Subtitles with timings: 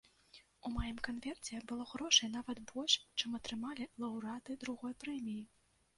[0.67, 5.43] У маім канверце было грошай нават больш, чым атрымалі лаўрэаты другой прэміі!